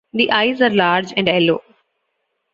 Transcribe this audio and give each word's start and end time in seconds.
The 0.13 0.31
eyes 0.31 0.63
are 0.63 0.71
large 0.71 1.13
and 1.15 1.27
yellow. 1.27 1.61